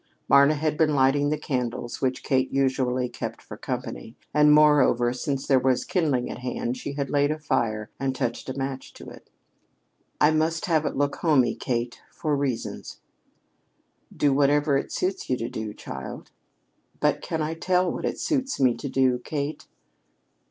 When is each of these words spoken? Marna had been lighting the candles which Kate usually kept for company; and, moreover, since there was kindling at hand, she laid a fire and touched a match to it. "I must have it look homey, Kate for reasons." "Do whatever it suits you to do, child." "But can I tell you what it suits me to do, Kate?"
Marna 0.27 0.55
had 0.55 0.77
been 0.79 0.95
lighting 0.95 1.29
the 1.29 1.37
candles 1.37 2.01
which 2.01 2.23
Kate 2.23 2.51
usually 2.51 3.07
kept 3.07 3.39
for 3.39 3.55
company; 3.55 4.15
and, 4.33 4.51
moreover, 4.51 5.13
since 5.13 5.45
there 5.45 5.59
was 5.59 5.85
kindling 5.85 6.27
at 6.27 6.39
hand, 6.39 6.75
she 6.75 6.95
laid 6.95 7.29
a 7.29 7.37
fire 7.37 7.91
and 7.99 8.15
touched 8.15 8.49
a 8.49 8.57
match 8.57 8.93
to 8.93 9.07
it. 9.11 9.29
"I 10.19 10.31
must 10.31 10.65
have 10.65 10.87
it 10.87 10.95
look 10.97 11.17
homey, 11.17 11.53
Kate 11.53 12.01
for 12.11 12.35
reasons." 12.35 12.99
"Do 14.11 14.33
whatever 14.33 14.75
it 14.75 14.91
suits 14.91 15.29
you 15.29 15.37
to 15.37 15.47
do, 15.49 15.71
child." 15.71 16.31
"But 16.99 17.21
can 17.21 17.43
I 17.43 17.53
tell 17.53 17.83
you 17.85 17.89
what 17.91 18.05
it 18.05 18.17
suits 18.17 18.59
me 18.59 18.73
to 18.77 18.89
do, 18.89 19.19
Kate?" 19.19 19.67